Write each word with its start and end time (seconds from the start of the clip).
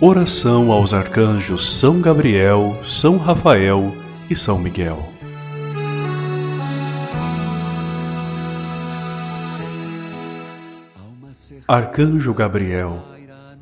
Oração 0.00 0.70
aos 0.70 0.94
arcanjos 0.94 1.76
São 1.76 2.00
Gabriel, 2.00 2.80
São 2.84 3.16
Rafael 3.16 3.92
e 4.30 4.36
São 4.36 4.60
Miguel. 4.60 5.12
Arcanjo 11.66 12.32
Gabriel, 12.32 13.02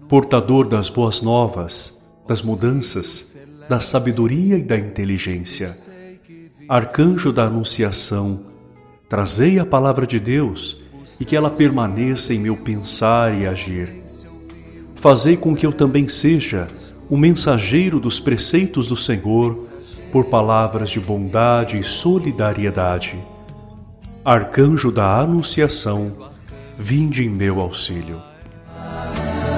portador 0.07 0.69
das 0.69 0.91
boas 0.91 1.23
novas, 1.23 1.99
das 2.27 2.43
mudanças, 2.43 3.35
da 3.67 3.81
sabedoria 3.81 4.59
e 4.59 4.63
da 4.63 4.77
inteligência, 4.77 5.75
arcanjo 6.71 7.33
da 7.33 7.45
Anunciação, 7.45 8.41
trazei 9.09 9.59
a 9.59 9.67
palavra 9.67 10.07
de 10.07 10.19
Deus 10.19 10.81
e 11.21 11.25
que 11.25 11.37
ela 11.37 11.51
permaneça 11.51 12.33
em 12.33 12.39
meu 12.39 12.57
pensar 12.57 13.39
e 13.39 13.47
agir 13.47 14.01
fazei 15.01 15.35
com 15.35 15.57
que 15.57 15.67
eu 15.67 15.73
também 15.73 16.07
seja 16.09 16.69
o 17.09 17.17
mensageiro 17.17 17.99
dos 17.99 18.21
preceitos 18.21 18.89
do 18.89 18.97
Senhor 18.97 19.57
por 20.13 20.27
palavras 20.27 20.91
de 20.91 21.01
bondade 21.01 21.79
e 21.79 21.83
solidariedade. 21.83 23.19
Arcanjo 24.23 24.93
da 24.93 25.19
Anunciação, 25.19 26.13
vinde 26.79 27.25
em 27.25 27.31
meu 27.31 27.61
auxílio. 27.61 28.21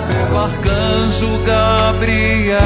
Pelo 0.08 0.38
arcanjo 0.38 1.44
Gabriel, 1.44 2.60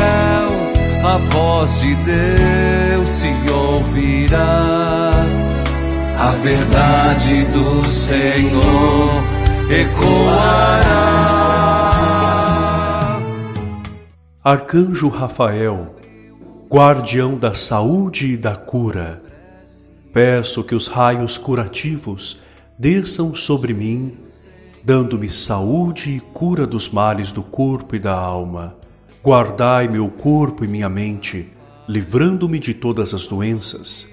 a 1.07 1.19
voz 1.19 1.81
de 1.81 1.95
Deus 1.95 3.09
se 3.09 3.29
ouvirá. 3.49 5.13
A 6.19 6.31
verdade 6.43 7.45
do 7.45 7.85
Senhor 7.85 9.23
ecoará. 9.71 11.07
Arcanjo 14.43 15.09
Rafael, 15.09 15.95
guardião 16.69 17.37
da 17.39 17.55
saúde 17.55 18.33
e 18.33 18.37
da 18.37 18.57
cura, 18.57 19.23
peço 20.13 20.65
que 20.65 20.75
os 20.75 20.89
raios 20.89 21.39
curativos 21.39 22.41
desçam 22.77 23.33
sobre 23.35 23.73
mim, 23.73 24.17
dando-me 24.83 25.31
saúde 25.31 26.17
e 26.17 26.21
cura 26.21 26.67
dos 26.67 26.89
males 26.89 27.31
do 27.31 27.43
corpo 27.43 27.95
e 27.95 27.99
da 28.01 28.15
alma. 28.15 28.86
Guardai 29.27 29.89
meu 29.89 30.09
corpo 30.09 30.65
e 30.65 30.69
minha 30.69 30.89
mente, 30.89 31.49
livrando-me 31.89 32.61
de 32.61 32.73
todas 32.73 33.13
as 33.13 33.27
doenças. 33.27 34.09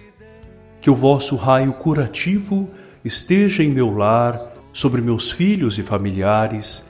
Que 0.81 0.89
o 0.89 0.95
vosso 0.95 1.35
raio 1.35 1.71
curativo 1.71 2.67
esteja 3.05 3.63
em 3.63 3.69
meu 3.69 3.95
lar, 3.95 4.41
sobre 4.73 5.01
meus 5.01 5.29
filhos 5.29 5.77
e 5.77 5.83
familiares, 5.83 6.89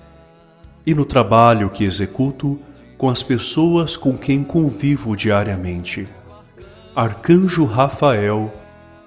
e 0.86 0.96
no 0.96 1.04
trabalho 1.04 1.70
que 1.70 1.84
executo, 1.84 2.58
com 2.98 3.10
as 3.10 3.22
pessoas 3.22 3.98
com 3.98 4.18
quem 4.18 4.42
convivo 4.42 5.18
diariamente. 5.18 6.08
Arcanjo 6.96 7.66
Rafael, 7.66 8.54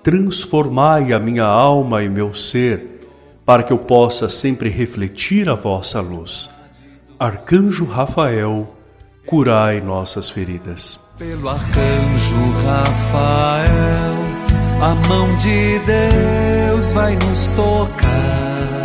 transformai 0.03 1.15
a 1.15 1.19
minha 1.19 1.47
alma 1.47 2.03
e 2.03 2.11
meu 2.11 2.35
ser, 2.35 3.01
para 3.47 3.63
que 3.63 3.73
eu 3.73 3.79
possa 3.79 4.29
sempre 4.29 4.69
refletir 4.69 5.49
a 5.49 5.55
vossa 5.55 6.03
luz. 6.03 6.51
Arcanjo 7.19 7.87
Rafael, 7.87 8.76
curai 9.27 9.81
nossas 9.81 10.31
feridas. 10.31 11.01
Pelo 11.19 11.49
arcanjo 11.49 12.37
Rafael, 12.65 14.15
a 14.81 14.95
mão 15.09 15.37
de 15.39 15.81
Deus 15.81 16.93
vai 16.93 17.17
nos 17.17 17.49
tocar, 17.49 18.83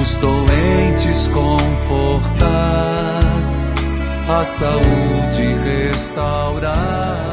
os 0.00 0.14
doentes 0.16 1.28
confortar 1.28 2.86
a 4.28 4.44
saúde 4.44 5.42
restaurar. 5.88 7.26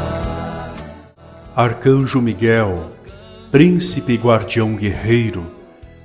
Arcanjo 1.56 2.20
Miguel, 2.22 2.92
príncipe 3.52 4.16
guardião 4.16 4.76
guerreiro, 4.76 5.46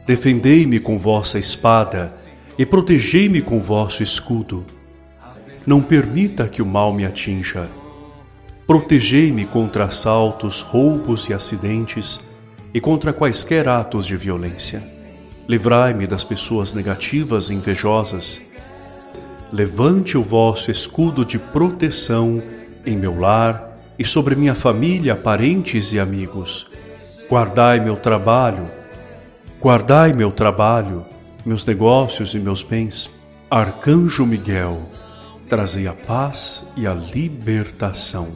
defendei-me 0.07 0.79
com 0.79 0.99
vossa 0.99 1.39
espada 1.39 2.09
e 2.59 2.67
protegei-me 2.67 3.41
com 3.41 3.59
vosso 3.59 4.03
escudo. 4.03 4.67
Não 5.69 5.83
permita 5.83 6.49
que 6.49 6.63
o 6.63 6.67
mal 6.67 6.95
me 6.95 7.05
atinja. 7.05 7.69
Protegei-me 8.67 9.45
contra 9.45 9.85
assaltos, 9.85 10.63
roubos 10.63 11.29
e 11.29 11.35
acidentes 11.35 12.19
e 12.73 12.81
contra 12.81 13.13
quaisquer 13.13 13.69
atos 13.69 14.07
de 14.07 14.17
violência. 14.17 14.83
Livrai-me 15.47 16.07
das 16.07 16.25
pessoas 16.25 16.73
negativas 16.73 17.51
e 17.51 17.55
invejosas 17.55 18.41
Levante 19.53 20.17
o 20.17 20.23
vosso 20.23 20.71
escudo 20.71 21.23
de 21.23 21.39
proteção 21.39 22.43
em 22.87 22.97
meu 22.97 23.21
lar 23.21 23.79
e 23.99 24.07
sobre 24.07 24.35
minha 24.35 24.55
família, 24.55 25.15
parentes 25.15 25.93
e 25.93 26.01
amigos. 26.01 26.67
Guardai 27.29 27.79
meu 27.79 27.97
trabalho, 27.97 28.67
guardai 29.61 30.15
meu 30.15 30.31
trabalho, 30.31 31.05
meus 31.45 31.63
negócios 31.67 32.35
e 32.35 32.39
meus 32.39 32.63
bens. 32.63 33.11
Arcanjo 33.51 34.25
Miguel, 34.25 34.79
trazei 35.49 35.89
a 35.89 35.95
paz 35.95 36.65
e 36.77 36.87
a 36.87 36.93
libertação. 36.93 38.29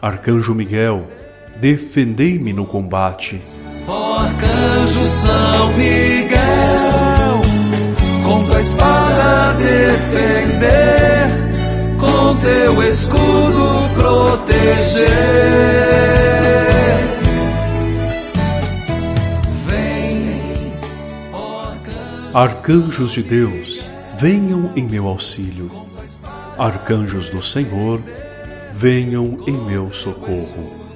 Arcanjo 0.00 0.54
Miguel, 0.54 1.08
defendei-me 1.56 2.52
no 2.52 2.66
combate. 2.66 3.40
Ó 3.86 3.92
oh, 3.92 4.18
Arcanjo 4.20 5.04
São 5.04 5.72
Miguel, 5.72 7.40
com 8.22 8.44
tua 8.44 8.60
espada 8.60 9.54
defender, 9.54 11.28
com 11.98 12.36
teu 12.36 12.82
escudo 12.82 13.88
proteger. 13.96 15.08
Vem, 19.66 20.74
Arcanjos 22.34 23.12
de 23.12 23.22
Deus, 23.22 23.90
venham 24.18 24.70
em 24.76 24.86
meu 24.86 25.06
auxílio. 25.06 25.87
Arcanjos 26.58 27.28
do 27.28 27.40
Senhor, 27.40 28.02
venham 28.72 29.36
em 29.46 29.52
meu 29.52 29.92
socorro. 29.92 30.87